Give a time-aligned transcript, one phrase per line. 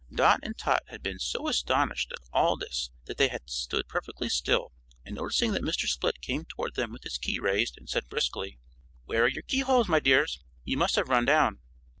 [0.11, 4.29] Dot and Tot had been so astonished at all this that they had stood perfectly
[4.29, 4.73] still,
[5.05, 5.87] and noticing this Mr.
[5.87, 8.57] Split came toward them with his key raised and said, briskly:
[9.05, 10.39] "Where are your key holes my dears?
[10.63, 11.59] You must have run down."